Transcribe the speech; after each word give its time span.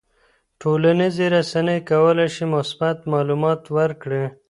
ټولنیزې 0.61 1.25
رسنۍ 1.35 1.79
کولی 1.89 2.27
شي 2.35 2.43
مثبت 2.55 2.97
معلومات 3.11 3.61
ورکړي. 3.77 4.23